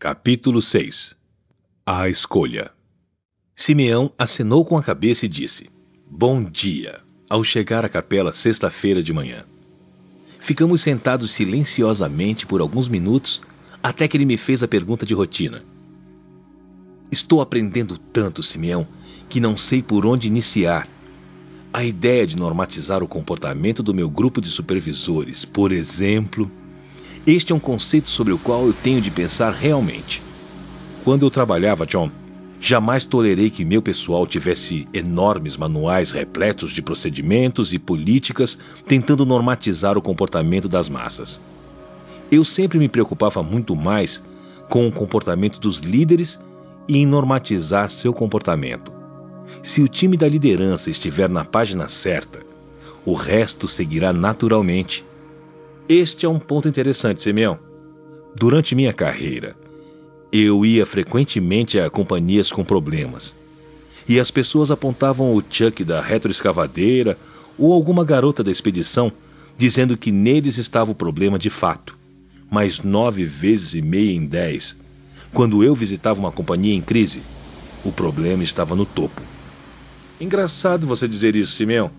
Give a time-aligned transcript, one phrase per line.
[0.00, 1.16] Capítulo 6
[1.84, 2.70] A escolha
[3.56, 5.68] Simeão acenou com a cabeça e disse:
[6.08, 9.44] Bom dia, ao chegar à capela sexta-feira de manhã.
[10.38, 13.40] Ficamos sentados silenciosamente por alguns minutos
[13.82, 15.64] até que ele me fez a pergunta de rotina.
[17.10, 18.86] Estou aprendendo tanto, Simeão,
[19.28, 20.86] que não sei por onde iniciar.
[21.72, 26.48] A ideia de normatizar o comportamento do meu grupo de supervisores, por exemplo,
[27.26, 30.22] este é um conceito sobre o qual eu tenho de pensar realmente.
[31.04, 32.10] Quando eu trabalhava, John,
[32.60, 39.96] jamais tolerei que meu pessoal tivesse enormes manuais repletos de procedimentos e políticas tentando normatizar
[39.96, 41.40] o comportamento das massas.
[42.30, 44.22] Eu sempre me preocupava muito mais
[44.68, 46.38] com o comportamento dos líderes
[46.86, 48.92] e em normatizar seu comportamento.
[49.62, 52.40] Se o time da liderança estiver na página certa,
[53.04, 55.04] o resto seguirá naturalmente.
[55.88, 57.58] Este é um ponto interessante, Simeão.
[58.36, 59.56] Durante minha carreira,
[60.30, 63.34] eu ia frequentemente a companhias com problemas.
[64.06, 67.16] E as pessoas apontavam o Chuck da retroescavadeira
[67.58, 69.10] ou alguma garota da expedição,
[69.56, 71.96] dizendo que neles estava o problema de fato.
[72.50, 74.76] Mas nove vezes e meia em dez,
[75.32, 77.22] quando eu visitava uma companhia em crise,
[77.82, 79.22] o problema estava no topo.
[80.20, 81.90] Engraçado você dizer isso, Simeão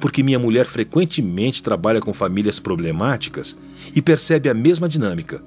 [0.00, 3.56] porque minha mulher frequentemente trabalha com famílias problemáticas
[3.94, 5.42] e percebe a mesma dinâmica.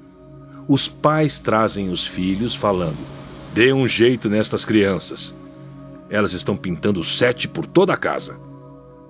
[0.67, 2.97] Os pais trazem os filhos falando:
[3.53, 5.33] dê um jeito nestas crianças.
[6.09, 8.37] Elas estão pintando sete por toda a casa.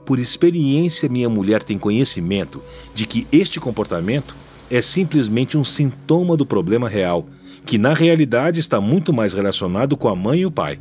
[0.06, 2.62] Por experiência, minha mulher tem conhecimento
[2.96, 4.36] de que este comportamento
[4.72, 7.28] é simplesmente um sintoma do problema real,
[7.66, 10.80] que na realidade está muito mais relacionado com a mãe e o pai.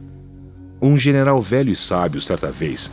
[0.81, 2.91] Um general velho e sábio, certa vez,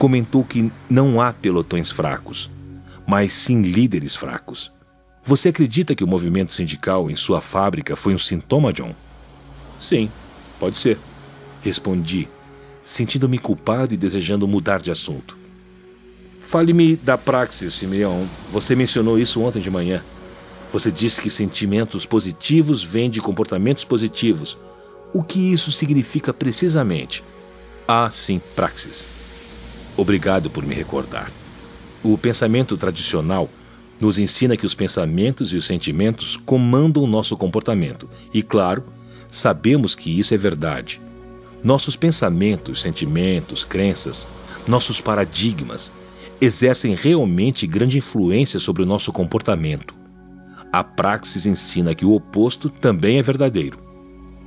[0.00, 2.50] comentou que não há pelotões fracos,
[3.06, 4.72] mas sim líderes fracos.
[5.22, 8.94] Você acredita que o movimento sindical em sua fábrica foi um sintoma, John?
[9.78, 10.10] Sim,
[10.58, 10.96] pode ser.
[11.62, 12.26] Respondi,
[12.82, 15.36] sentindo-me culpado e desejando mudar de assunto.
[16.40, 18.26] Fale-me da praxis, Simeão.
[18.50, 20.02] Você mencionou isso ontem de manhã.
[20.72, 24.56] Você disse que sentimentos positivos vêm de comportamentos positivos.
[25.12, 27.22] O que isso significa precisamente?
[27.86, 29.19] Ah, sim, praxis.
[30.00, 31.30] Obrigado por me recordar.
[32.02, 33.50] O pensamento tradicional
[34.00, 38.82] nos ensina que os pensamentos e os sentimentos comandam nosso comportamento, e, claro,
[39.30, 40.98] sabemos que isso é verdade.
[41.62, 44.26] Nossos pensamentos, sentimentos, crenças,
[44.66, 45.92] nossos paradigmas
[46.40, 49.94] exercem realmente grande influência sobre o nosso comportamento.
[50.72, 53.78] A praxis ensina que o oposto também é verdadeiro.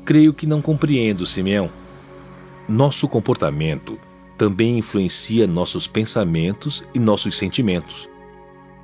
[0.04, 1.70] Creio que não compreendo, Simeão.
[2.68, 4.00] Nosso comportamento
[4.44, 8.10] também influencia nossos pensamentos e nossos sentimentos.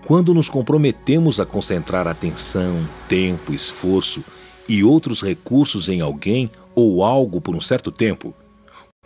[0.05, 2.77] Quando nos comprometemos a concentrar atenção,
[3.09, 4.23] tempo, esforço
[4.69, 8.33] e outros recursos em alguém ou algo por um certo tempo,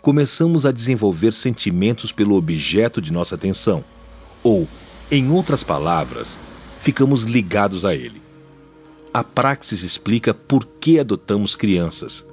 [0.00, 3.82] começamos a desenvolver sentimentos pelo objeto de nossa atenção,
[4.40, 4.68] ou,
[5.10, 6.36] em outras palavras,
[6.78, 8.22] ficamos ligados a ele.
[9.12, 12.24] A praxis explica por que adotamos crianças,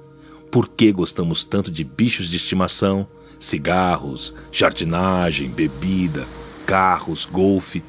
[0.51, 3.07] por que gostamos tanto de bichos de estimação,
[3.41, 6.25] cigarros, jardinagem, bebida,
[6.65, 7.83] carros, golfe,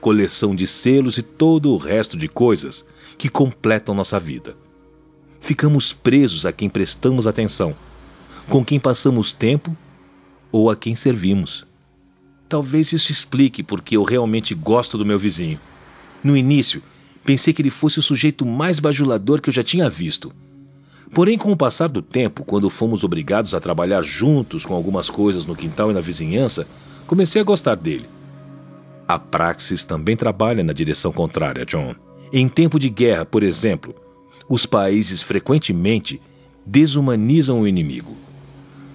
[0.00, 2.84] coleção de selos e todo o resto de coisas
[3.16, 4.56] que completam nossa vida.
[5.40, 7.74] Ficamos presos a quem prestamos atenção,
[8.48, 9.74] com quem passamos tempo
[10.50, 11.64] ou a quem servimos.
[12.48, 15.60] Talvez isso explique porque eu realmente gosto do meu vizinho.
[16.24, 16.82] No início,
[17.24, 20.32] pensei que ele fosse o sujeito mais bajulador que eu já tinha visto
[21.12, 25.46] Porém, com o passar do tempo, quando fomos obrigados a trabalhar juntos com algumas coisas
[25.46, 26.66] no quintal e na vizinhança,
[27.06, 28.06] comecei a gostar dele.
[29.06, 31.94] A praxis também trabalha na direção contrária, John.
[32.30, 33.94] Em tempo de guerra, por exemplo,
[34.48, 36.20] os países frequentemente
[36.66, 38.14] desumanizam o inimigo.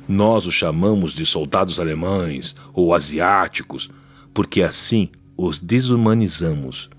[0.08, 3.90] Nós os chamamos de soldados alemães ou asiáticos,
[4.34, 6.90] porque assim os desumanizamos.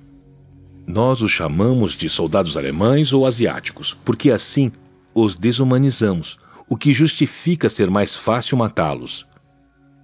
[0.86, 4.72] Nós os chamamos de soldados alemães ou asiáticos, porque assim
[5.14, 6.36] os desumanizamos,
[6.68, 9.26] o que justifica ser mais fácil matá-los.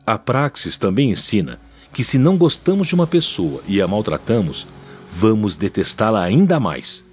[0.07, 1.59] A praxis também ensina
[1.93, 4.67] que se não gostamos de uma pessoa e a maltratamos,
[5.13, 7.05] vamos detestá-la ainda mais.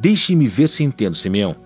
[0.00, 1.56] Deixe-me ver se entendo, Simeão.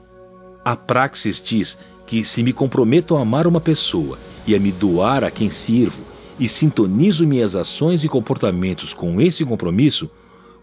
[0.64, 5.24] A praxis diz que se me comprometo a amar uma pessoa e a me doar
[5.24, 6.02] a quem sirvo
[6.38, 10.10] e sintonizo minhas ações e comportamentos com esse compromisso,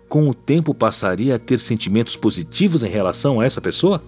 [0.08, 4.02] com o tempo passaria a ter sentimentos positivos em relação a essa pessoa?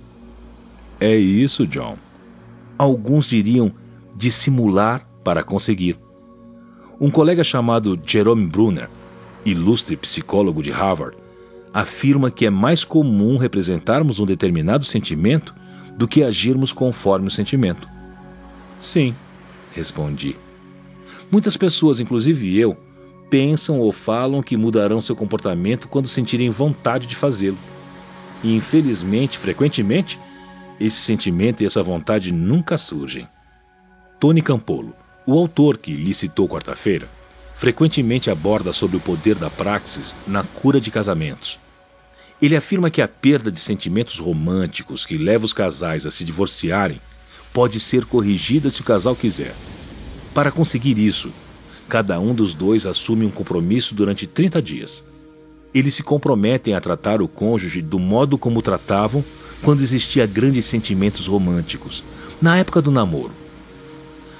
[0.99, 1.97] É isso, John.
[2.77, 3.71] Alguns diriam
[4.15, 5.97] dissimular para conseguir.
[6.99, 8.89] Um colega chamado Jerome Brunner,
[9.45, 11.15] ilustre psicólogo de Harvard,
[11.73, 15.53] afirma que é mais comum representarmos um determinado sentimento
[15.95, 17.87] do que agirmos conforme o sentimento.
[18.81, 19.15] Sim,
[19.73, 20.35] respondi.
[21.31, 22.75] Muitas pessoas, inclusive eu,
[23.29, 27.57] pensam ou falam que mudarão seu comportamento quando sentirem vontade de fazê-lo.
[28.43, 30.19] E infelizmente, frequentemente,
[30.79, 33.27] esse sentimento e essa vontade nunca surgem.
[34.19, 34.93] Tony Campolo,
[35.25, 37.07] o autor que lhe citou quarta-feira,
[37.55, 41.59] frequentemente aborda sobre o poder da praxis na cura de casamentos.
[42.41, 47.01] Ele afirma que a perda de sentimentos românticos que leva os casais a se divorciarem
[47.53, 49.53] pode ser corrigida se o casal quiser.
[50.33, 51.31] Para conseguir isso,
[51.89, 55.03] cada um dos dois assume um compromisso durante 30 dias.
[55.73, 59.23] Eles se comprometem a tratar o cônjuge do modo como tratavam
[59.61, 62.03] quando existia grandes sentimentos românticos,
[62.41, 63.33] na época do namoro.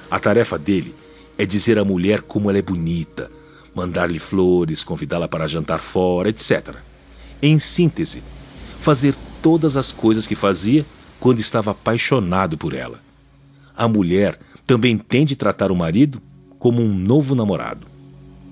[0.09, 0.95] A tarefa dele
[1.37, 3.29] é dizer à mulher como ela é bonita,
[3.75, 6.75] mandar-lhe flores, convidá-la para jantar fora, etc.
[7.41, 8.23] Em síntese,
[8.79, 10.85] fazer todas as coisas que fazia
[11.19, 12.99] quando estava apaixonado por ela.
[13.75, 16.21] A mulher também tem de tratar o marido
[16.57, 17.87] como um novo namorado.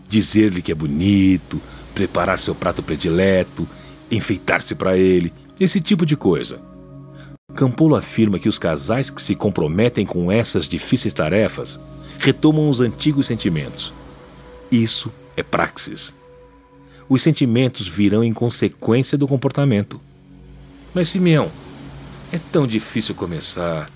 [0.07, 1.61] Dizer-lhe que é bonito,
[1.93, 3.67] preparar seu prato predileto,
[4.09, 6.61] enfeitar-se para ele, esse tipo de coisa.
[7.55, 11.79] Campolo afirma que os casais que se comprometem com essas difíceis tarefas
[12.19, 13.91] retomam os antigos sentimentos.
[14.71, 16.13] Isso é praxis.
[17.09, 19.99] Os sentimentos virão em consequência do comportamento.
[20.93, 21.49] Mas, Simeão,
[22.31, 23.89] é tão difícil começar.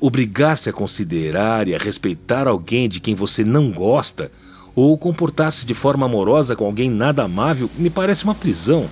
[0.00, 4.30] Obrigar-se a considerar e a respeitar alguém de quem você não gosta,
[4.74, 8.88] ou comportar-se de forma amorosa com alguém nada amável, me parece uma prisão.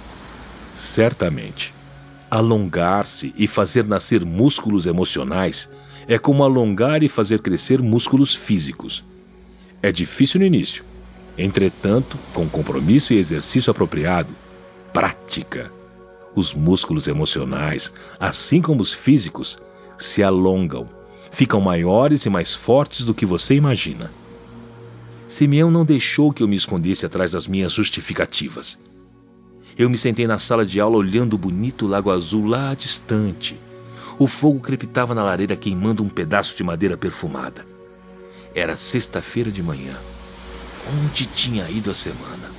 [0.75, 1.76] Certamente.
[2.31, 5.69] Alongar-se e fazer nascer músculos emocionais
[6.09, 9.05] é como alongar e fazer crescer músculos físicos.
[9.83, 10.85] É difícil no início.
[11.39, 14.29] Entretanto, com compromisso e exercício apropriado,
[14.93, 15.71] prática,
[16.35, 19.57] os músculos emocionais, assim como os físicos,
[19.99, 20.89] se alongam,
[21.31, 24.11] ficam maiores e mais fortes do que você imagina.
[25.29, 28.79] Simeão não deixou que eu me escondesse atrás das minhas justificativas.
[29.79, 33.59] Eu me sentei na sala de aula olhando o bonito lago azul lá distante
[34.19, 37.67] o fogo crepitava na lareira queimando um pedaço de madeira perfumada.
[38.55, 39.95] Era sexta-feira de manhã.
[41.05, 42.51] Onde tinha ido a semana?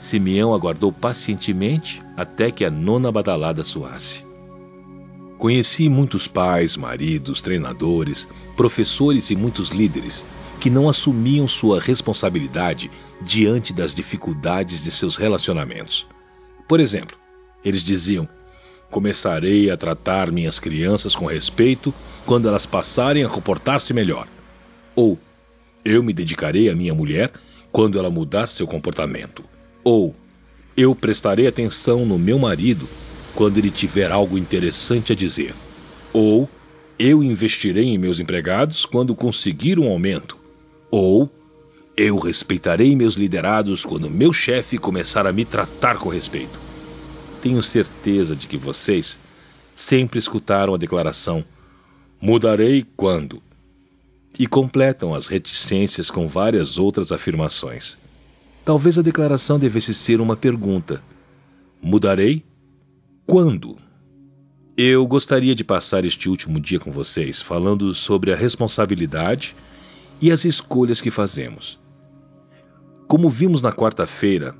[0.00, 4.26] Simeão aguardou pacientemente até que a nona badalada soasse.
[5.38, 10.22] Conheci muitos pais, maridos, treinadores, professores e muitos líderes
[10.62, 12.88] que não assumiam sua responsabilidade
[13.20, 16.06] diante das dificuldades de seus relacionamentos.
[16.68, 17.18] Por exemplo,
[17.64, 18.28] eles diziam:
[18.88, 21.92] Começarei a tratar minhas crianças com respeito
[22.24, 24.28] quando elas passarem a comportar-se melhor.
[24.94, 25.18] Ou
[25.84, 27.32] eu me dedicarei à minha mulher
[27.72, 29.42] quando ela mudar seu comportamento.
[29.82, 30.14] Ou
[30.76, 32.88] eu prestarei atenção no meu marido
[33.34, 35.56] quando ele tiver algo interessante a dizer.
[36.12, 36.48] Ou
[37.00, 40.40] eu investirei em meus empregados quando conseguir um aumento.
[40.94, 41.30] Ou
[41.96, 46.60] eu respeitarei meus liderados quando meu chefe começar a me tratar com respeito.
[47.40, 49.18] Tenho certeza de que vocês
[49.74, 51.42] sempre escutaram a declaração:
[52.20, 53.42] mudarei quando?
[54.38, 57.96] E completam as reticências com várias outras afirmações.
[58.62, 61.02] Talvez a declaração devesse ser uma pergunta:
[61.80, 62.44] mudarei
[63.24, 63.78] quando?
[64.76, 69.54] Eu gostaria de passar este último dia com vocês falando sobre a responsabilidade
[70.22, 71.80] e as escolhas que fazemos.
[73.08, 74.54] Como vimos na quarta-feira,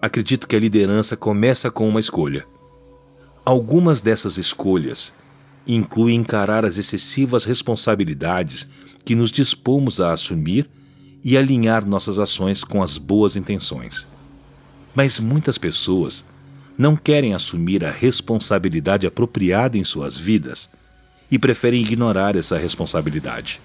[0.00, 2.46] acredito que a liderança começa com uma escolha.
[3.44, 5.12] Algumas dessas escolhas
[5.66, 8.68] incluem encarar as excessivas responsabilidades
[9.04, 10.70] que nos dispomos a assumir
[11.24, 14.06] e alinhar nossas ações com as boas intenções.
[14.94, 16.24] Mas muitas pessoas
[16.78, 20.70] não querem assumir a responsabilidade apropriada em suas vidas
[21.28, 23.60] e preferem ignorar essa responsabilidade.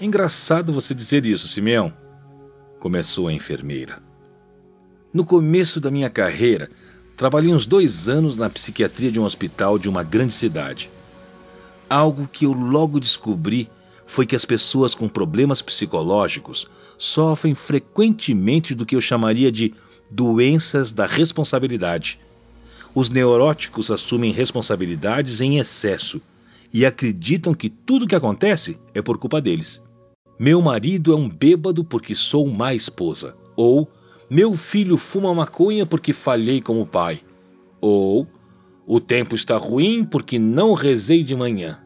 [0.00, 1.92] Engraçado você dizer isso, Simeão,
[2.80, 4.02] começou a enfermeira.
[5.12, 6.68] No começo da minha carreira,
[7.16, 10.90] trabalhei uns dois anos na psiquiatria de um hospital de uma grande cidade.
[11.88, 13.70] Algo que eu logo descobri
[14.04, 19.72] foi que as pessoas com problemas psicológicos sofrem frequentemente do que eu chamaria de
[20.10, 22.18] doenças da responsabilidade.
[22.92, 26.20] Os neuróticos assumem responsabilidades em excesso
[26.72, 29.83] e acreditam que tudo o que acontece é por culpa deles.
[30.38, 33.36] Meu marido é um bêbado porque sou má esposa.
[33.56, 33.88] Ou
[34.28, 37.20] meu filho fuma maconha porque falhei como pai.
[37.80, 38.26] Ou
[38.86, 41.78] o tempo está ruim porque não rezei de manhã.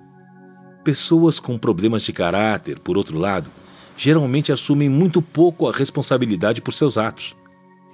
[0.82, 3.50] Pessoas com problemas de caráter, por outro lado,
[3.96, 7.36] geralmente assumem muito pouco a responsabilidade por seus atos.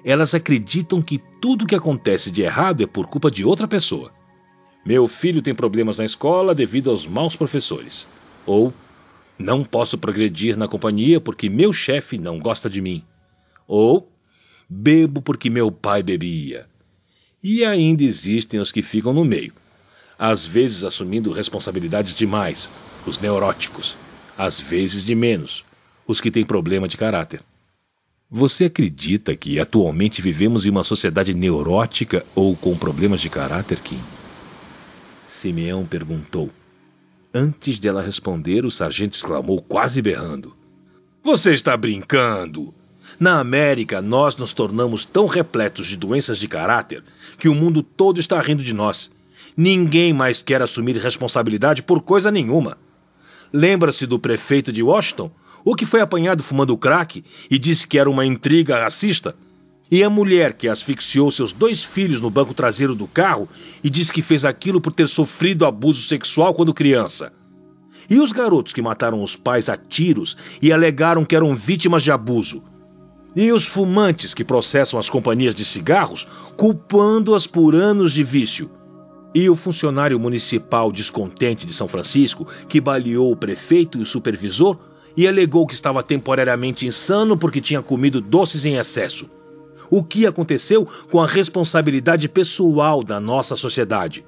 [0.04, 4.12] elas acreditam que tudo que acontece de errado é por culpa de outra pessoa.
[4.84, 8.06] Meu filho tem problemas na escola devido aos maus professores.
[8.44, 8.70] Ou
[9.38, 13.03] não posso progredir na companhia porque meu chefe não gosta de mim.
[13.67, 14.11] Ou
[14.69, 16.67] bebo porque meu pai bebia.
[17.43, 19.53] E ainda existem os que ficam no meio,
[20.19, 22.71] às vezes assumindo responsabilidades demais,
[23.07, 23.97] os neuróticos,
[24.38, 25.64] às vezes de menos,
[26.07, 27.43] os que têm problema de caráter.
[28.31, 34.00] Você acredita que atualmente vivemos em uma sociedade neurótica ou com problemas de caráter, Kim?
[35.29, 36.50] Simeão perguntou.
[37.37, 40.57] Antes dela responder, o sargento exclamou, quase berrando:
[41.21, 42.73] Você está brincando!
[43.19, 47.03] Na América, nós nos tornamos tão repletos de doenças de caráter
[47.37, 49.11] que o mundo todo está rindo de nós.
[49.57, 52.79] Ninguém mais quer assumir responsabilidade por coisa nenhuma.
[53.53, 55.29] Lembra-se do prefeito de Washington,
[55.64, 59.35] o que foi apanhado fumando crack e disse que era uma intriga racista?
[59.91, 63.49] E a mulher que asfixiou seus dois filhos no banco traseiro do carro
[63.83, 67.33] e disse que fez aquilo por ter sofrido abuso sexual quando criança?
[68.09, 72.11] E os garotos que mataram os pais a tiros e alegaram que eram vítimas de
[72.11, 72.62] abuso?
[73.37, 76.26] E os fumantes que processam as companhias de cigarros,
[76.57, 78.71] culpando-as por anos de vício.
[79.35, 84.79] E o funcionário municipal descontente de São Francisco, que baleou o prefeito e o supervisor
[85.17, 89.29] e alegou que estava temporariamente insano porque tinha comido doces em excesso.
[89.97, 94.25] O que aconteceu com a responsabilidade pessoal da nossa sociedade?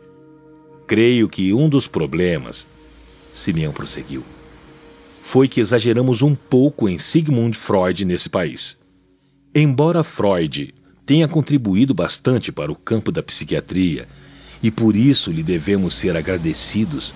[0.87, 2.65] Creio que um dos problemas,
[3.35, 4.23] Simeão prosseguiu,
[5.25, 8.77] foi que exageramos um pouco em Sigmund Freud nesse país.
[9.53, 10.73] Embora Freud
[11.05, 14.07] tenha contribuído bastante para o campo da psiquiatria
[14.63, 17.13] e por isso lhe devemos ser agradecidos,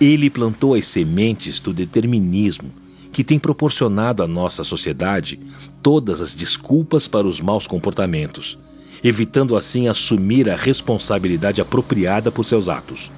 [0.00, 2.72] ele plantou as sementes do determinismo
[3.16, 5.40] que tem proporcionado à nossa sociedade
[5.82, 8.58] todas as desculpas para os maus comportamentos,
[9.02, 13.10] evitando assim assumir a responsabilidade apropriada por seus atos.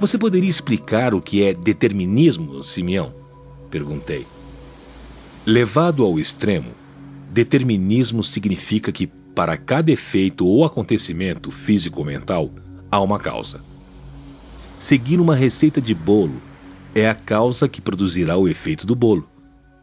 [0.00, 3.14] Você poderia explicar o que é determinismo, Simeão?
[3.70, 4.26] Perguntei.
[5.46, 6.72] Levado ao extremo,
[7.30, 12.50] Determinismo significa que, para cada efeito ou acontecimento físico ou mental,
[12.90, 13.60] há uma causa.
[14.80, 16.42] Seguir uma receita de bolo
[16.96, 19.28] é a causa que produzirá o efeito do bolo.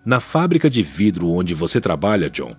[0.04, 2.56] Na fábrica de vidro onde você trabalha, John,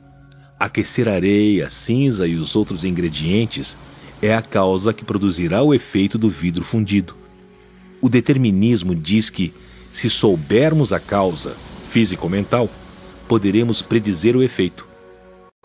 [0.61, 3.77] aquecer areia, cinza e os outros ingredientes
[4.23, 7.17] é a causa que produzirá o efeito do vidro fundido.
[8.01, 9.53] O determinismo diz que,
[9.93, 11.57] se soubermos a causa,
[11.91, 12.71] física ou mental,
[13.27, 14.87] poderemos predizer o efeito.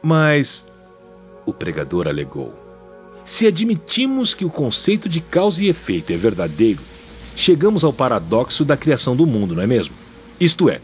[0.02, 0.66] Mas,
[1.46, 2.58] o pregador alegou,
[3.24, 6.89] se admitimos que o conceito de causa e efeito é verdadeiro,
[7.40, 9.96] chegamos ao paradoxo da criação do mundo, não é mesmo?
[10.40, 10.82] Isto é,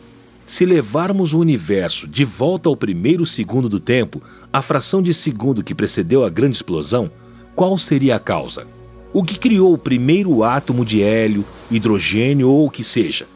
[0.48, 4.22] se levarmos o universo de volta ao primeiro segundo do tempo,
[4.54, 7.12] a fração de segundo que precedeu a grande explosão,
[7.56, 8.66] qual seria a causa?
[9.12, 13.28] O que criou o primeiro átomo de hélio, hidrogênio ou o que seja?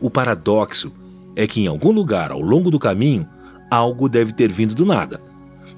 [0.00, 0.92] O paradoxo
[1.34, 3.26] é que em algum lugar ao longo do caminho
[3.70, 5.20] algo deve ter vindo do nada.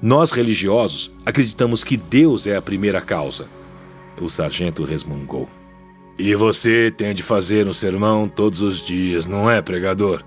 [0.01, 3.47] Nós religiosos acreditamos que Deus é a primeira causa.
[4.19, 5.56] O sargento resmungou.
[6.19, 10.23] E você tem de fazer um sermão todos os dias, não é, pregador?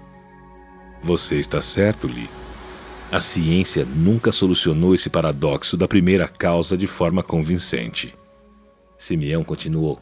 [1.03, 2.29] Você está certo, Lee.
[3.11, 8.15] A ciência nunca solucionou esse paradoxo da primeira causa de forma convincente.
[8.97, 10.01] Simeão continuou.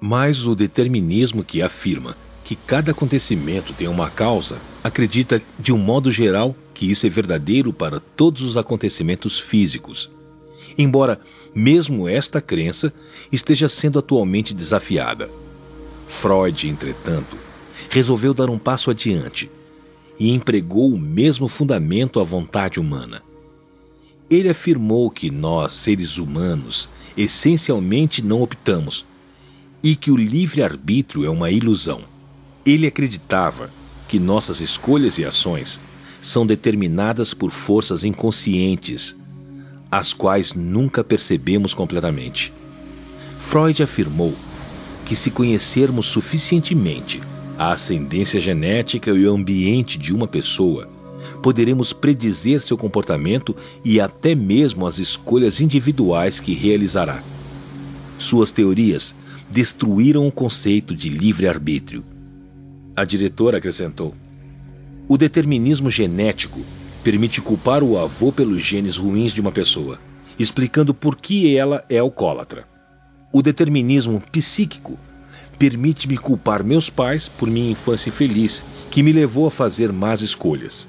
[0.00, 6.12] Mas o determinismo que afirma que cada acontecimento tem uma causa, acredita, de um modo
[6.12, 10.10] geral, que isso é verdadeiro para todos os acontecimentos físicos.
[10.78, 11.20] Embora
[11.52, 12.94] mesmo esta crença
[13.32, 15.28] esteja sendo atualmente desafiada.
[16.08, 17.36] Freud, entretanto,
[17.90, 19.50] resolveu dar um passo adiante
[20.18, 23.22] e empregou o mesmo fundamento à vontade humana.
[24.30, 29.04] Ele afirmou que nós, seres humanos, essencialmente não optamos
[29.82, 32.02] e que o livre-arbítrio é uma ilusão.
[32.64, 33.70] Ele acreditava
[34.06, 35.80] que nossas escolhas e ações
[36.22, 39.14] são determinadas por forças inconscientes,
[39.90, 42.52] as quais nunca percebemos completamente.
[43.40, 44.34] Freud afirmou
[45.06, 47.22] que, se conhecermos suficientemente
[47.58, 50.88] a ascendência genética e o ambiente de uma pessoa,
[51.42, 57.22] poderemos predizer seu comportamento e até mesmo as escolhas individuais que realizará.
[58.18, 59.14] Suas teorias
[59.50, 62.04] destruíram o conceito de livre-arbítrio
[62.98, 64.12] a diretora acrescentou:
[65.06, 66.60] O determinismo genético
[67.10, 69.98] permite culpar o avô pelos genes ruins de uma pessoa,
[70.38, 72.68] explicando por que ela é alcoólatra.
[73.32, 74.98] O determinismo psíquico
[75.58, 80.86] permite-me culpar meus pais por minha infância infeliz, que me levou a fazer más escolhas.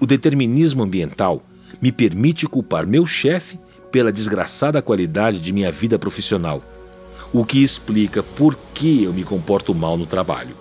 [0.00, 1.42] O determinismo ambiental
[1.82, 3.58] me permite culpar meu chefe
[3.92, 6.62] pela desgraçada qualidade de minha vida profissional,
[7.30, 10.56] o que explica por que eu me comporto mal no trabalho.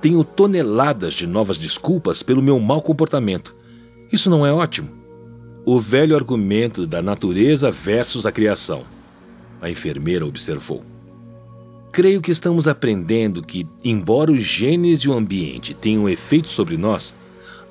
[0.00, 3.54] Tenho toneladas de novas desculpas pelo meu mau comportamento.
[4.14, 4.88] Isso não é ótimo?
[5.66, 8.84] O velho argumento da natureza versus a criação.
[9.60, 10.84] A enfermeira observou.
[11.90, 17.12] Creio que estamos aprendendo que, embora os genes e o ambiente tenham efeito sobre nós,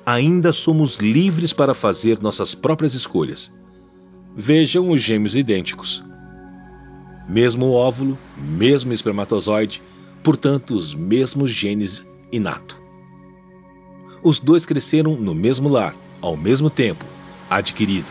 [0.04, 3.50] ainda somos livres para fazer nossas próprias escolhas.
[4.36, 6.04] Vejam os gêmeos idênticos.
[7.26, 9.80] Mesmo óvulo, mesmo espermatozoide,
[10.22, 12.78] portanto, os mesmos genes inato.
[14.22, 17.04] Os dois cresceram no mesmo lar, ao mesmo tempo,
[17.50, 18.06] adquirido.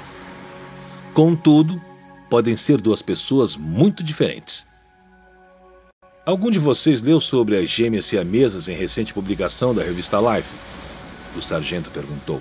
[1.16, 1.82] Contudo,
[2.30, 4.68] podem ser duas pessoas muito diferentes.
[6.24, 10.48] Algum de vocês leu sobre as gêmeas siamesas em recente publicação da revista Life?
[11.36, 12.40] O sargento perguntou.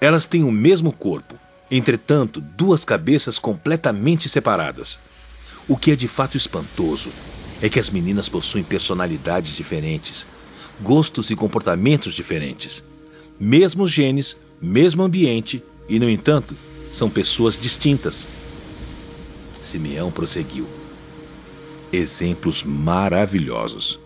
[0.00, 1.36] Elas têm o mesmo corpo,
[1.70, 4.98] entretanto, duas cabeças completamente separadas.
[5.68, 7.10] O que é de fato espantoso
[7.62, 10.26] é que as meninas possuem personalidades diferentes,
[10.80, 12.82] gostos e comportamentos diferentes.
[13.38, 16.54] Mesmos genes, mesmo ambiente e, no entanto,
[16.92, 18.26] são pessoas distintas.
[19.62, 20.66] Simeão prosseguiu.
[21.92, 23.98] Exemplos maravilhosos.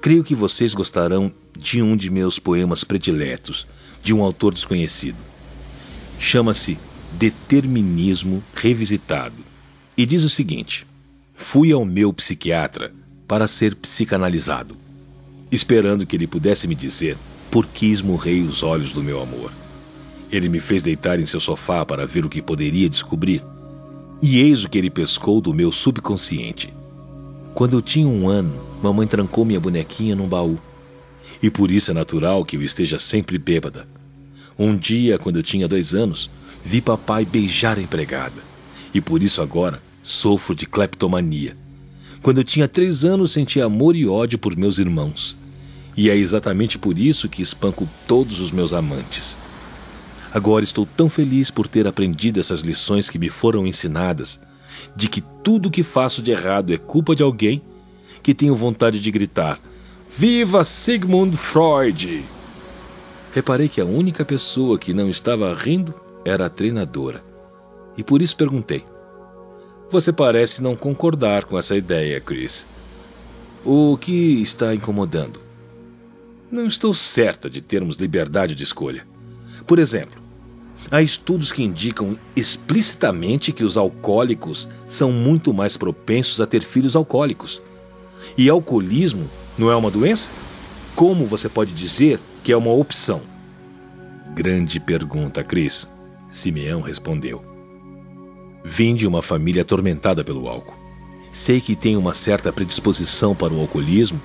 [0.00, 3.66] Creio que vocês gostarão de um de meus poemas prediletos,
[4.02, 5.16] de um autor desconhecido.
[6.18, 6.78] Chama-se
[7.12, 9.36] Determinismo Revisitado
[9.96, 10.86] e diz o seguinte:
[11.32, 12.92] Fui ao meu psiquiatra
[13.26, 14.84] para ser psicanalizado
[15.54, 17.16] esperando que ele pudesse me dizer
[17.50, 19.52] por que esmurrei os olhos do meu amor.
[20.36, 23.44] Ele me fez deitar em seu sofá para ver o que poderia descobrir.
[24.20, 26.72] E eis o que ele pescou do meu subconsciente.
[27.54, 30.58] Quando eu tinha um ano, mamãe trancou minha bonequinha num baú.
[31.40, 33.86] E por isso é natural que eu esteja sempre bêbada.
[34.58, 36.28] Um dia, quando eu tinha dois anos,
[36.64, 38.42] vi papai beijar a empregada.
[38.92, 41.56] E por isso agora sofro de cleptomania.
[42.22, 45.36] Quando eu tinha três anos, senti amor e ódio por meus irmãos.
[45.96, 49.36] E é exatamente por isso que espanco todos os meus amantes.
[50.34, 54.40] Agora estou tão feliz por ter aprendido essas lições que me foram ensinadas,
[54.96, 57.62] de que tudo que faço de errado é culpa de alguém,
[58.20, 59.60] que tenho vontade de gritar:
[60.18, 62.24] Viva Sigmund Freud!
[63.32, 65.94] Reparei que a única pessoa que não estava rindo
[66.24, 67.22] era a treinadora.
[67.96, 68.84] E por isso perguntei:
[69.88, 72.66] você parece não concordar com essa ideia, Chris.
[73.64, 75.38] O que está incomodando?
[76.50, 79.06] Não estou certa de termos liberdade de escolha.
[79.64, 80.23] Por exemplo,
[80.90, 86.96] há estudos que indicam explicitamente que os alcoólicos são muito mais propensos a ter filhos
[86.96, 87.60] alcoólicos.
[88.36, 90.28] E alcoolismo não é uma doença?
[90.94, 93.20] Como você pode dizer que é uma opção?
[94.34, 95.88] Grande pergunta, Chris.
[96.28, 97.44] Simeão respondeu.
[98.64, 100.74] Vim de uma família atormentada pelo álcool.
[101.32, 104.20] Sei que tenho uma certa predisposição para o alcoolismo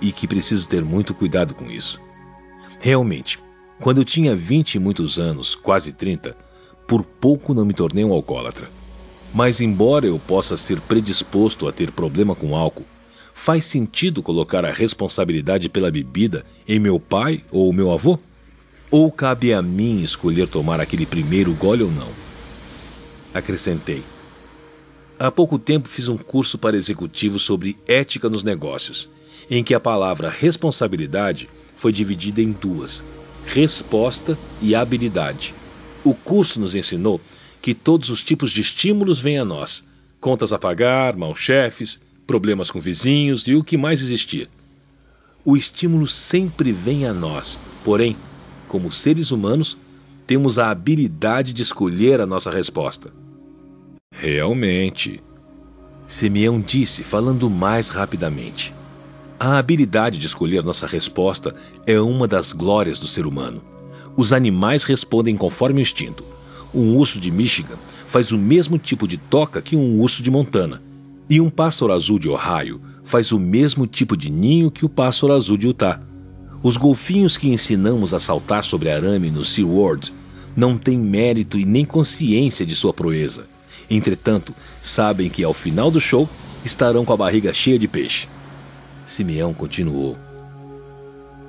[0.00, 2.00] e que preciso ter muito cuidado com isso.
[2.80, 3.38] Realmente,
[3.80, 6.36] quando eu tinha 20 e muitos anos, quase 30,
[6.86, 8.68] por pouco não me tornei um alcoólatra.
[9.34, 12.86] Mas, embora eu possa ser predisposto a ter problema com álcool,
[13.34, 18.18] faz sentido colocar a responsabilidade pela bebida em meu pai ou meu avô?
[18.90, 22.26] Ou cabe a mim escolher tomar aquele primeiro gole ou não?
[23.38, 24.02] acrescentei.
[25.18, 29.08] Há pouco tempo fiz um curso para executivos sobre ética nos negócios,
[29.50, 33.02] em que a palavra responsabilidade foi dividida em duas:
[33.46, 35.54] resposta e habilidade.
[36.04, 37.20] O curso nos ensinou
[37.62, 39.82] que todos os tipos de estímulos vêm a nós:
[40.20, 44.48] contas a pagar, maus chefes, problemas com vizinhos e o que mais existir.
[45.44, 48.16] O estímulo sempre vem a nós, porém,
[48.66, 49.76] como seres humanos,
[50.26, 53.12] temos a habilidade de escolher a nossa resposta.
[54.12, 55.20] Realmente.
[56.08, 58.72] Simeão disse, falando mais rapidamente.
[59.38, 61.54] A habilidade de escolher nossa resposta
[61.86, 63.62] é uma das glórias do ser humano.
[64.16, 66.24] Os animais respondem conforme o instinto.
[66.74, 67.76] Um urso de Michigan
[68.08, 70.82] faz o mesmo tipo de toca que um urso de Montana.
[71.28, 75.34] E um pássaro azul de Ohio faz o mesmo tipo de ninho que o pássaro
[75.34, 76.00] azul de Utah.
[76.62, 80.14] Os golfinhos que ensinamos a saltar sobre arame no SeaWorld
[80.56, 83.46] não têm mérito e nem consciência de sua proeza.
[83.90, 86.26] Entretanto, sabem que ao final do show
[86.64, 88.26] estarão com a barriga cheia de peixe.
[89.16, 90.14] Simeão continuou.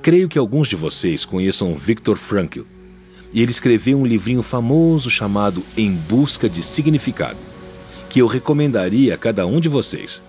[0.01, 2.62] Creio que alguns de vocês conheçam Viktor Frankl.
[3.34, 7.38] E ele escreveu um livrinho famoso chamado Em Busca de Significado,
[8.10, 10.21] que eu recomendaria a cada um de vocês.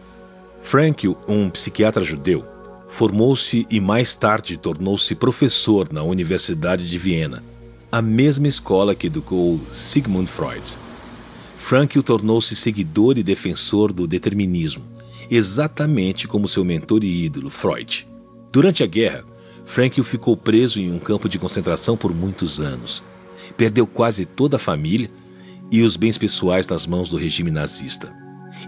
[0.64, 2.44] Frankl, um psiquiatra judeu,
[2.88, 7.44] formou-se e mais tarde tornou-se professor na Universidade de Viena.
[7.90, 10.76] a mesma escola que educou Sigmund Freud.
[11.56, 14.82] Frankl tornou-se seguidor e defensor do determinismo,
[15.30, 18.06] exatamente como seu mentor e ídolo, Freud.
[18.50, 19.24] Durante a guerra,
[19.66, 23.02] Frankl ficou preso em um campo de concentração por muitos anos.
[23.56, 25.10] Perdeu quase toda a família
[25.70, 28.12] e os bens pessoais nas mãos do regime nazista.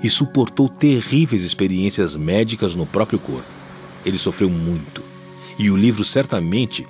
[0.02, 3.48] E suportou terríveis experiências médicas no próprio corpo.
[4.04, 5.02] Ele sofreu muito.
[5.58, 6.86] E o livro certamente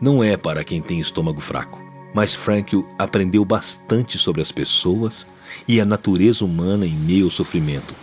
[0.00, 1.80] não é para quem tem estômago fraco.
[2.12, 5.26] Mas Frankl aprendeu bastante sobre as pessoas
[5.66, 7.94] e a natureza humana em meio ao sofrimento.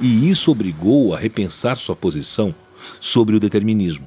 [0.00, 2.54] E isso obrigou-o a repensar sua posição
[3.00, 4.06] sobre o determinismo.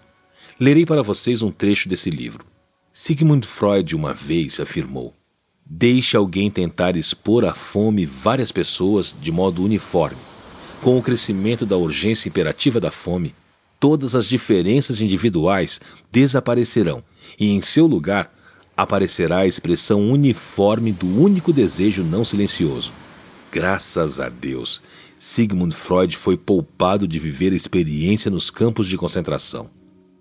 [0.59, 2.45] Lerei para vocês um trecho desse livro.
[2.93, 5.13] Sigmund Freud uma vez afirmou:
[5.65, 10.17] Deixe alguém tentar expor à fome várias pessoas de modo uniforme.
[10.81, 13.33] Com o crescimento da urgência imperativa da fome,
[13.79, 15.79] todas as diferenças individuais
[16.11, 17.03] desaparecerão
[17.39, 18.33] e, em seu lugar,
[18.77, 22.91] aparecerá a expressão uniforme do único desejo não silencioso.
[23.51, 24.79] Graças a Deus,
[25.17, 29.71] Sigmund Freud foi poupado de viver a experiência nos campos de concentração.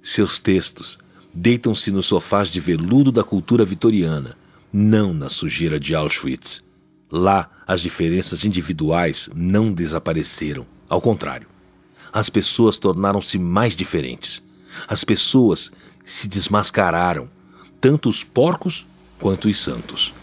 [0.01, 0.99] Seus textos
[1.35, 4.35] deitam-se nos sofás de veludo da cultura vitoriana,
[4.73, 6.65] não na sujeira de Auschwitz.
[7.11, 10.67] Lá, as diferenças individuais não desapareceram.
[10.89, 11.49] Ao contrário,
[12.11, 14.43] as pessoas tornaram-se mais diferentes.
[14.89, 15.71] As pessoas
[16.03, 17.29] se desmascararam
[17.79, 18.87] tanto os porcos
[19.19, 20.15] quanto os santos.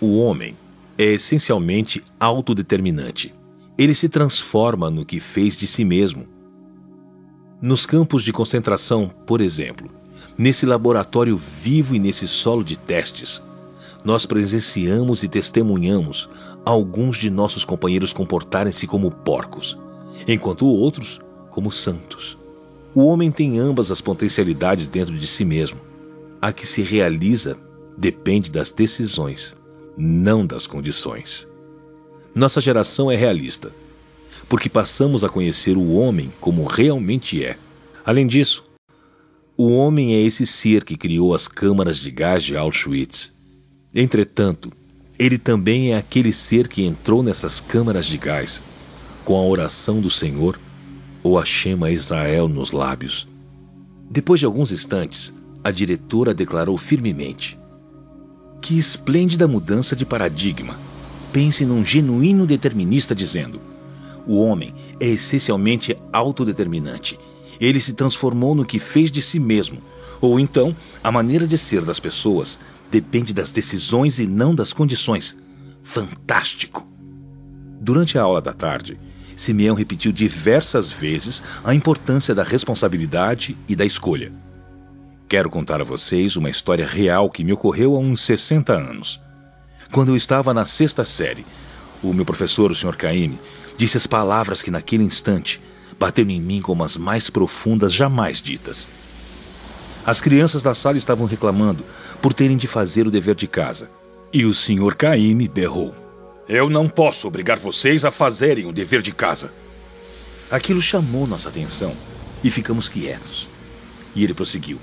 [0.00, 0.56] O homem
[0.98, 3.34] é essencialmente autodeterminante.
[3.76, 6.26] Ele se transforma no que fez de si mesmo.
[7.60, 9.90] Nos campos de concentração, por exemplo,
[10.36, 13.42] nesse laboratório vivo e nesse solo de testes,
[14.04, 16.28] nós presenciamos e testemunhamos
[16.64, 19.78] alguns de nossos companheiros comportarem-se como porcos,
[20.26, 22.36] enquanto outros como santos.
[22.94, 25.92] O homem tem ambas as potencialidades dentro de si mesmo
[26.42, 27.56] a que se realiza
[27.96, 29.54] depende das decisões,
[29.96, 31.46] não das condições.
[32.34, 33.70] Nossa geração é realista,
[34.48, 37.56] porque passamos a conhecer o homem como realmente é.
[38.04, 38.64] Além disso,
[39.56, 43.32] o homem é esse ser que criou as câmaras de gás de Auschwitz.
[43.94, 44.72] Entretanto,
[45.18, 48.62] ele também é aquele ser que entrou nessas câmaras de gás
[49.24, 50.58] com a oração do Senhor
[51.22, 53.28] ou a Shema Israel nos lábios.
[54.10, 57.58] Depois de alguns instantes, a diretora declarou firmemente:
[58.62, 60.76] Que esplêndida mudança de paradigma!
[61.32, 63.60] Pense num genuíno determinista dizendo:
[64.24, 67.18] O homem é essencialmente autodeterminante.
[67.60, 69.78] Ele se transformou no que fez de si mesmo.
[70.20, 72.56] Ou então, a maneira de ser das pessoas
[72.88, 75.36] depende das decisões e não das condições.
[75.82, 76.86] Fantástico!
[77.80, 78.96] Durante a aula da tarde,
[79.34, 84.32] Simeão repetiu diversas vezes a importância da responsabilidade e da escolha.
[85.32, 89.18] Quero contar a vocês uma história real que me ocorreu há uns 60 anos.
[89.90, 91.46] Quando eu estava na sexta série,
[92.02, 92.94] o meu professor, o Sr.
[92.98, 93.38] Caime,
[93.78, 95.58] disse as palavras que naquele instante
[95.98, 98.86] bateram em mim como as mais profundas jamais ditas.
[100.04, 101.82] As crianças da sala estavam reclamando
[102.20, 103.88] por terem de fazer o dever de casa.
[104.34, 104.94] E o Sr.
[104.98, 105.94] Caime berrou:
[106.46, 109.50] Eu não posso obrigar vocês a fazerem o dever de casa.
[110.50, 111.96] Aquilo chamou nossa atenção
[112.44, 113.48] e ficamos quietos.
[114.14, 114.78] E ele prosseguiu: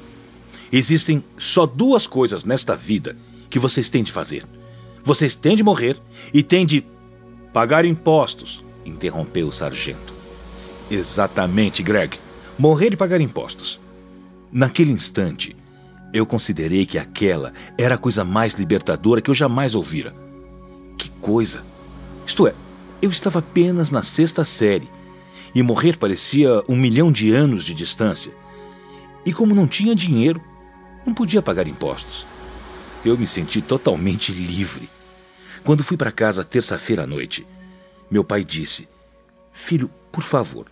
[0.72, 3.18] Existem só duas coisas nesta vida
[3.50, 4.46] que vocês têm de fazer.
[5.04, 6.00] Vocês têm de morrer
[6.34, 6.86] e têm de
[7.52, 10.14] pagar impostos, interrompeu o sargento.
[10.90, 12.18] Exatamente, Greg.
[12.58, 13.80] Morrer e pagar impostos.
[14.52, 15.56] Naquele instante,
[16.14, 20.14] eu considerei que aquela era a coisa mais libertadora que eu jamais ouvira.
[20.98, 21.64] Que coisa!
[22.26, 22.54] Isto é,
[23.02, 24.90] eu estava apenas na sexta série
[25.54, 28.32] e morrer parecia um milhão de anos de distância.
[29.26, 30.42] E como não tinha dinheiro,
[31.06, 32.26] não podia pagar impostos.
[33.04, 34.90] Eu me senti totalmente livre.
[35.64, 37.46] Quando fui para casa terça-feira à noite,
[38.10, 38.88] meu pai disse:
[39.52, 40.68] Filho, por favor,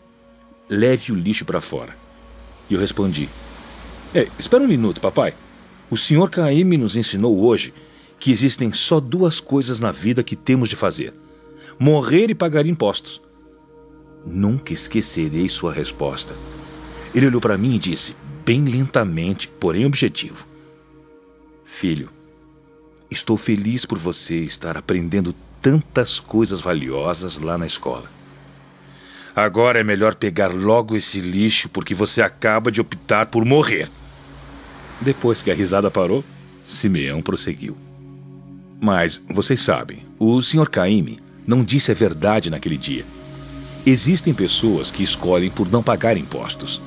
[0.69, 1.95] leve o lixo para fora.
[2.69, 3.29] E eu respondi:
[4.13, 5.33] Ei, espera um minuto, papai.
[5.89, 7.73] O senhor Caíme nos ensinou hoje
[8.19, 11.13] que existem só duas coisas na vida que temos de fazer:
[11.79, 13.21] morrer e pagar impostos.
[14.25, 16.35] Nunca esquecerei sua resposta.
[17.15, 18.15] Ele olhou para mim e disse:
[18.47, 20.47] bem lentamente, porém objetivo.
[21.65, 22.09] Filho,
[23.11, 28.09] estou feliz por você estar aprendendo tantas coisas valiosas lá na escola.
[29.35, 33.89] Agora é melhor pegar logo esse lixo porque você acaba de optar por morrer.
[35.01, 36.23] Depois que a risada parou,
[36.65, 37.75] Simeão prosseguiu.
[38.79, 40.69] Mas, vocês sabem, o Sr.
[40.69, 43.03] Caime não disse a verdade naquele dia.
[43.85, 46.81] Existem pessoas que escolhem por não pagar impostos.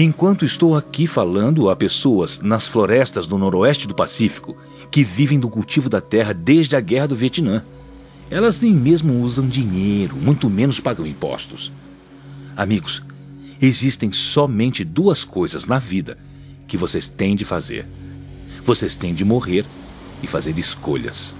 [0.00, 4.56] Enquanto estou aqui falando a pessoas nas florestas do noroeste do Pacífico
[4.92, 7.64] que vivem do cultivo da terra desde a guerra do Vietnã.
[8.30, 11.72] Elas nem mesmo usam dinheiro, muito menos pagam impostos.
[12.56, 13.02] Amigos,
[13.60, 16.16] existem somente duas coisas na vida
[16.68, 17.84] que vocês têm de fazer.
[18.64, 19.64] Vocês têm de morrer
[20.22, 21.34] e fazer escolhas.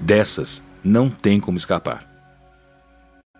[0.00, 2.04] Dessas não tem como escapar.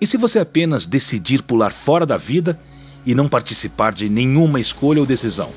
[0.01, 2.61] E se você apenas decidir pular fora da vida
[3.05, 5.51] e não participar de nenhuma escolha ou decisão?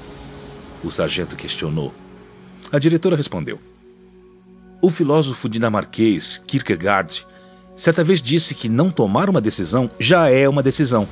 [0.84, 1.94] O sargento questionou.
[2.72, 3.60] A diretora respondeu:
[4.82, 7.26] O filósofo dinamarquês Kierkegaard
[7.76, 11.08] certa vez disse que não tomar uma decisão já é uma decisão.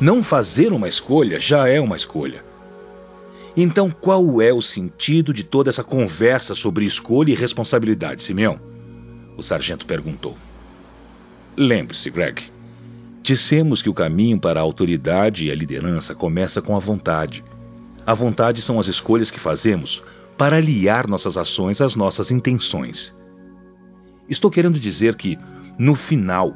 [0.00, 2.44] Não fazer uma escolha já é uma escolha.
[3.56, 8.58] Então, qual é o sentido de toda essa conversa sobre escolha e responsabilidade, Simeão?
[9.36, 10.36] O sargento perguntou.
[11.56, 12.53] Lembre-se, Greg.
[13.24, 17.42] Dissemos que o caminho para a autoridade e a liderança começa com a vontade.
[18.06, 20.02] A vontade são as escolhas que fazemos
[20.36, 23.14] para aliar nossas ações às nossas intenções.
[24.28, 25.38] Estou querendo dizer que,
[25.78, 26.54] no final,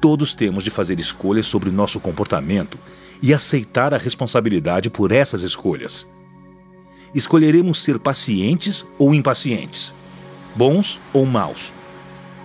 [0.00, 2.78] todos temos de fazer escolhas sobre nosso comportamento
[3.20, 6.06] e aceitar a responsabilidade por essas escolhas.
[7.14, 9.92] Escolheremos ser pacientes ou impacientes,
[10.54, 11.70] bons ou maus,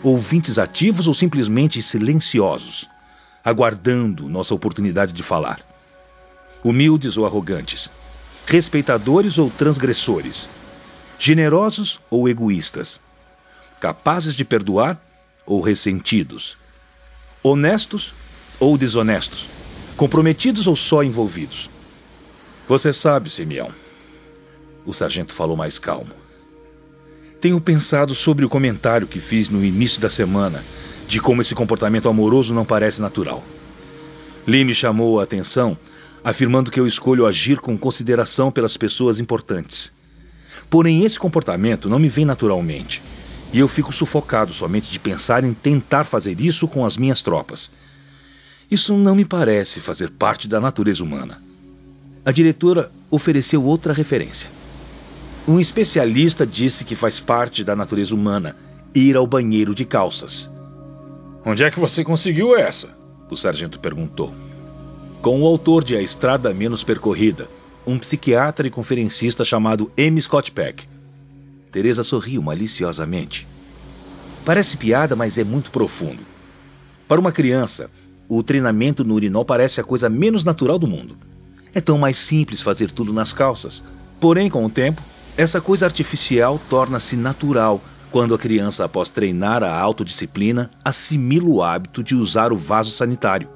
[0.04, 2.91] ouvintes ativos ou simplesmente silenciosos,
[3.44, 5.62] aguardando nossa oportunidade de falar.
[6.64, 7.90] Humildes ou arrogantes,
[8.46, 10.48] respeitadores ou transgressores,
[11.18, 13.00] generosos ou egoístas,
[13.80, 15.02] capazes de perdoar
[15.46, 16.56] ou ressentidos,
[17.44, 18.14] honestos
[18.60, 19.48] ou desonestos,
[19.98, 21.70] comprometidos ou só envolvidos.
[22.68, 23.70] Você sabe, Simeão,
[24.86, 26.12] o sargento falou mais calmo.
[27.40, 30.64] Tenho pensado sobre o comentário que fiz no início da semana
[31.12, 33.44] de como esse comportamento amoroso não parece natural.
[34.48, 35.78] Lee me chamou a atenção,
[36.24, 39.92] afirmando que eu escolho agir com consideração pelas pessoas importantes.
[40.70, 43.02] Porém, esse comportamento não me vem naturalmente,
[43.52, 47.70] e eu fico sufocado somente de pensar em tentar fazer isso com as minhas tropas.
[48.72, 51.44] Isso não me parece fazer parte da natureza humana.
[52.24, 54.50] A diretora ofereceu outra referência.
[55.46, 58.56] Um especialista disse que faz parte da natureza humana
[58.96, 60.50] ir ao banheiro de calças.
[61.44, 62.90] Onde é que você conseguiu essa?
[63.28, 64.32] O sargento perguntou.
[65.24, 67.50] Com o autor de A Estrada Menos Percorrida,
[67.86, 70.22] um psiquiatra e conferencista chamado M.
[70.22, 70.88] Scott Peck.
[71.72, 73.48] Teresa sorriu maliciosamente.
[74.46, 76.20] Parece piada, mas é muito profundo.
[77.08, 77.90] Para uma criança,
[78.30, 81.18] o treinamento no urinol parece a coisa menos natural do mundo.
[81.74, 83.82] É tão mais simples fazer tudo nas calças.
[84.20, 85.02] Porém, com o tempo,
[85.36, 92.04] essa coisa artificial torna-se natural quando a criança, após treinar a autodisciplina, assimila o hábito
[92.04, 93.48] de usar o vaso sanitário.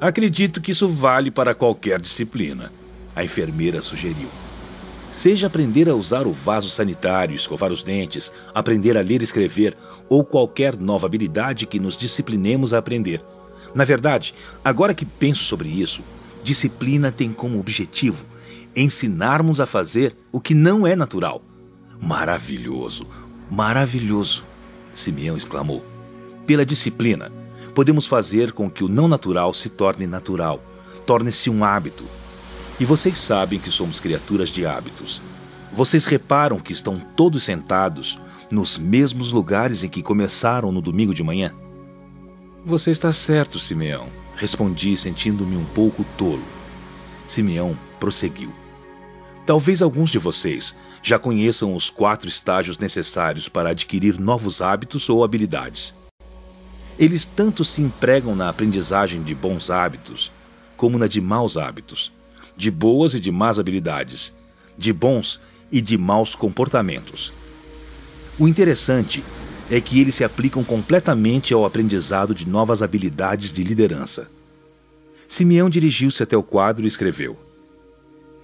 [0.00, 2.72] Acredito que isso vale para qualquer disciplina,
[3.14, 4.28] a enfermeira sugeriu.
[5.12, 9.76] Seja aprender a usar o vaso sanitário, escovar os dentes, aprender a ler e escrever
[10.08, 13.20] ou qualquer nova habilidade que nos disciplinemos a aprender.
[13.74, 16.00] Na verdade, agora que penso sobre isso,
[16.42, 18.24] disciplina tem como objetivo
[18.76, 21.42] ensinarmos a fazer o que não é natural.
[22.00, 23.06] Maravilhoso,
[23.50, 24.42] maravilhoso!
[24.94, 25.84] Simeão exclamou.
[26.46, 27.30] Pela disciplina,
[27.74, 30.62] podemos fazer com que o não natural se torne natural,
[31.06, 32.04] torne-se um hábito.
[32.80, 35.20] E vocês sabem que somos criaturas de hábitos.
[35.72, 38.18] Vocês reparam que estão todos sentados
[38.50, 41.52] nos mesmos lugares em que começaram no domingo de manhã?
[42.64, 46.42] Você está certo, Simeão, respondi, sentindo-me um pouco tolo.
[47.26, 48.52] Simeão prosseguiu.
[49.48, 55.24] Talvez alguns de vocês já conheçam os quatro estágios necessários para adquirir novos hábitos ou
[55.24, 55.94] habilidades.
[56.98, 60.30] Eles tanto se empregam na aprendizagem de bons hábitos,
[60.76, 62.12] como na de maus hábitos,
[62.58, 64.34] de boas e de más habilidades,
[64.76, 65.40] de bons
[65.72, 67.32] e de maus comportamentos.
[68.38, 69.24] O interessante
[69.70, 74.28] é que eles se aplicam completamente ao aprendizado de novas habilidades de liderança.
[75.26, 77.34] Simeão dirigiu-se até o quadro e escreveu: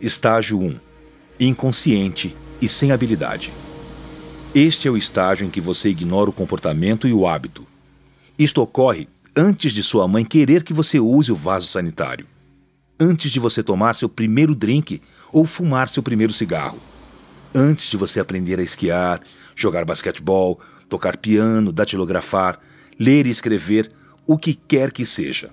[0.00, 0.93] Estágio 1
[1.38, 3.52] inconsciente e sem habilidade.
[4.54, 7.66] Este é o estágio em que você ignora o comportamento e o hábito.
[8.38, 12.26] Isto ocorre antes de sua mãe querer que você use o vaso sanitário,
[12.98, 16.78] antes de você tomar seu primeiro drink ou fumar seu primeiro cigarro,
[17.52, 19.20] antes de você aprender a esquiar,
[19.56, 22.60] jogar basquetebol, tocar piano, datilografar,
[22.98, 23.90] ler e escrever,
[24.26, 25.50] o que quer que seja.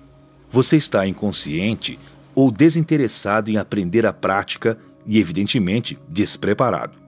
[0.50, 1.98] Você está inconsciente
[2.34, 6.98] ou desinteressado em aprender a prática e, evidentemente, despreparado.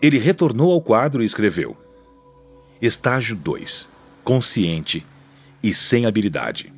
[0.00, 1.76] Ele retornou ao quadro e escreveu:
[2.80, 3.88] Estágio 2
[4.22, 5.06] Consciente
[5.62, 6.72] e sem habilidade.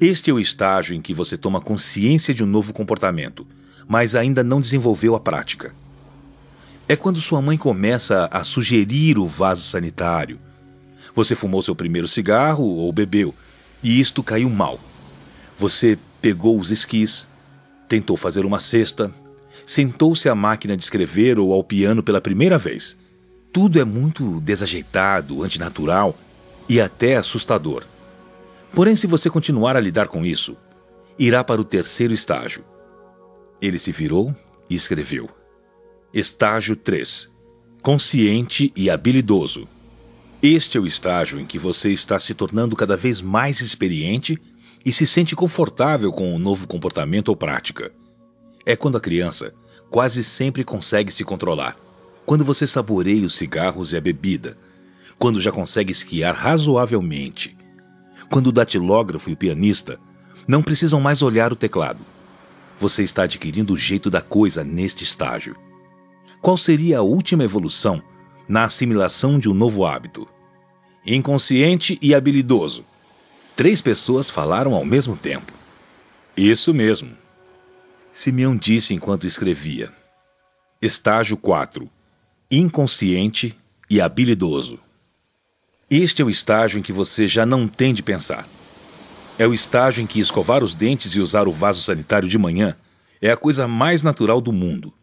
[0.00, 3.46] Este é o estágio em que você toma consciência de um novo comportamento,
[3.86, 5.74] mas ainda não desenvolveu a prática.
[6.88, 10.38] É quando sua mãe começa a sugerir o vaso sanitário.
[11.14, 13.34] Você fumou seu primeiro cigarro ou bebeu,
[13.82, 14.78] e isto caiu mal.
[15.58, 17.26] Você pegou os esquis,
[17.88, 19.12] tentou fazer uma cesta,
[19.66, 22.96] sentou-se à máquina de escrever ou ao piano pela primeira vez.
[23.52, 26.16] Tudo é muito desajeitado, antinatural
[26.68, 27.82] e até assustador.
[28.72, 30.56] Porém, se você continuar a lidar com isso,
[31.18, 32.64] irá para o terceiro estágio.
[33.60, 34.34] Ele se virou
[34.70, 35.28] e escreveu:
[36.14, 37.28] Estágio 3
[37.82, 39.68] Consciente e habilidoso.
[40.42, 44.38] Este é o estágio em que você está se tornando cada vez mais experiente
[44.84, 47.92] e se sente confortável com o novo comportamento ou prática.
[48.68, 49.54] É quando a criança
[49.88, 51.76] quase sempre consegue se controlar.
[52.26, 54.58] Quando você saboreia os cigarros e a bebida.
[55.16, 57.56] Quando já consegue esquiar razoavelmente.
[58.28, 60.00] Quando o datilógrafo e o pianista
[60.48, 62.00] não precisam mais olhar o teclado.
[62.80, 65.56] Você está adquirindo o jeito da coisa neste estágio.
[66.42, 68.02] Qual seria a última evolução
[68.48, 70.26] na assimilação de um novo hábito?
[71.06, 72.84] Inconsciente e habilidoso.
[73.54, 75.52] Três pessoas falaram ao mesmo tempo.
[76.36, 77.25] Isso mesmo.
[78.16, 79.92] Simeão disse enquanto escrevia.
[80.80, 81.86] Estágio 4.
[82.50, 83.54] Inconsciente
[83.90, 84.80] e habilidoso.
[85.90, 88.48] Este é o estágio em que você já não tem de pensar.
[89.38, 92.74] É o estágio em que escovar os dentes e usar o vaso sanitário de manhã
[93.20, 94.94] é a coisa mais natural do mundo.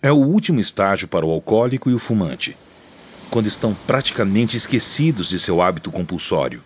[0.00, 2.56] É o último estágio para o alcoólico e o fumante,
[3.28, 6.62] quando estão praticamente esquecidos de seu hábito compulsório.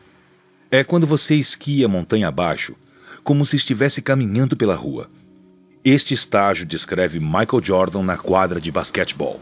[0.70, 2.76] É quando você esquia montanha abaixo,
[3.24, 5.09] como se estivesse caminhando pela rua.
[5.85, 9.40] Este estágio descreve Michael Jordan na quadra de basquetebol.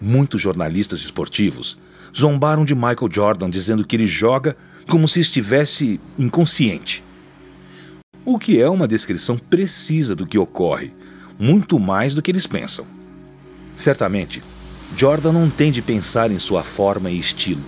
[0.00, 1.76] Muitos jornalistas esportivos
[2.16, 4.56] zombaram de Michael Jordan dizendo que ele joga
[4.88, 7.04] como se estivesse inconsciente.
[8.24, 10.92] O que é uma descrição precisa do que ocorre,
[11.38, 12.86] muito mais do que eles pensam.
[13.76, 14.42] Certamente,
[14.96, 17.60] Jordan não tem de pensar em sua forma e estilo,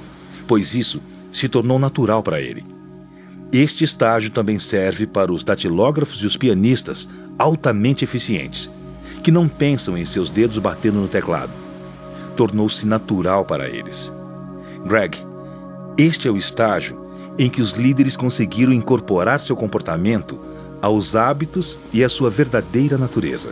[0.48, 2.64] pois isso se tornou natural para ele.
[3.52, 7.06] Este estágio também serve para os datilógrafos e os pianistas
[7.38, 8.70] altamente eficientes,
[9.22, 11.52] que não pensam em seus dedos batendo no teclado.
[12.36, 14.12] Tornou-se natural para eles.
[14.84, 15.18] Greg,
[15.98, 17.06] este é o estágio
[17.38, 20.38] em que os líderes conseguiram incorporar seu comportamento
[20.80, 23.50] aos hábitos e à sua verdadeira natureza.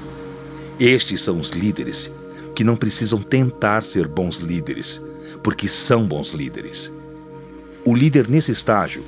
[0.79, 2.11] Estes são os líderes
[2.55, 5.01] que não precisam tentar ser bons líderes,
[5.43, 6.91] porque são bons líderes.
[7.85, 9.03] O líder nesse estágio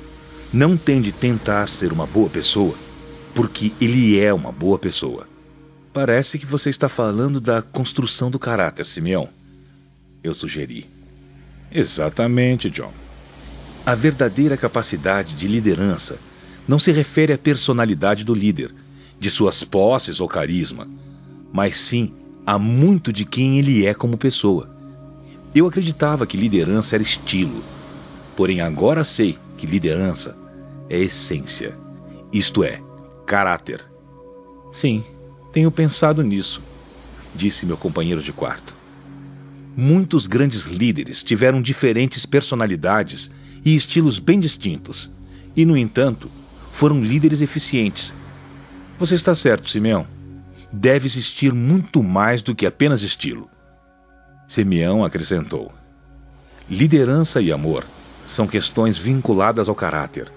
[0.53, 2.75] não tem de tentar ser uma boa pessoa,
[3.37, 5.27] porque ele é uma boa pessoa.
[5.93, 9.29] Parece que você está falando da construção do caráter, Simeão.
[10.23, 10.89] Eu sugeri.
[11.71, 12.91] Exatamente, John.
[13.85, 16.17] A verdadeira capacidade de liderança
[16.67, 18.73] não se refere à personalidade do líder,
[19.19, 20.87] de suas posses ou carisma,
[21.53, 22.11] mas sim
[22.43, 24.67] a muito de quem ele é como pessoa.
[25.53, 27.63] Eu acreditava que liderança era estilo,
[28.35, 30.35] porém agora sei que liderança
[30.89, 31.77] é essência,
[32.33, 32.81] isto é,
[33.27, 33.83] caráter.
[34.71, 35.03] Sim,
[35.51, 36.61] tenho pensado nisso,
[37.35, 38.73] disse meu companheiro de quarto.
[39.75, 43.29] Muitos grandes líderes tiveram diferentes personalidades
[43.65, 45.11] e estilos bem distintos,
[45.55, 46.31] e, no entanto,
[46.71, 48.13] foram líderes eficientes.
[48.97, 50.07] Você está certo, Simeão.
[50.71, 53.49] Deve existir muito mais do que apenas estilo.
[54.47, 55.71] Simeão acrescentou:
[56.69, 57.83] Liderança e amor
[58.25, 60.31] são questões vinculadas ao caráter.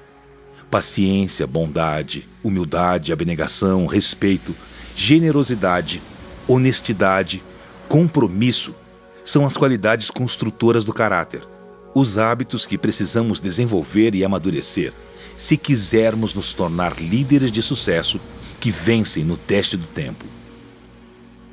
[0.70, 4.54] Paciência, bondade, humildade, abnegação, respeito,
[4.94, 6.00] generosidade,
[6.46, 7.42] honestidade,
[7.88, 8.74] compromisso
[9.24, 11.42] são as qualidades construtoras do caráter
[11.94, 14.92] os hábitos que precisamos desenvolver e amadurecer
[15.36, 18.20] se quisermos nos tornar líderes de sucesso
[18.60, 20.24] que vencem no teste do tempo.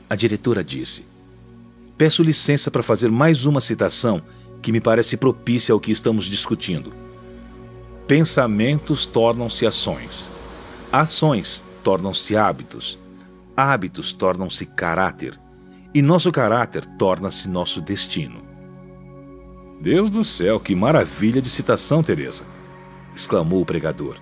[0.10, 1.06] A diretora disse:
[1.98, 4.22] Peço licença para fazer mais uma citação
[4.62, 6.92] que me parece propícia ao que estamos discutindo.
[8.08, 10.30] Pensamentos tornam-se ações.
[10.90, 12.98] Ações tornam-se hábitos.
[13.56, 15.38] Hábitos tornam-se caráter.
[15.94, 18.42] E nosso caráter torna-se nosso destino.
[19.82, 22.44] Deus do céu, que maravilha de citação, Teresa!
[23.14, 24.16] exclamou o pregador.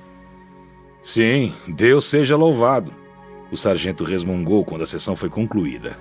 [1.03, 2.91] Sim, Deus seja louvado!
[3.51, 5.95] O sargento resmungou quando a sessão foi concluída.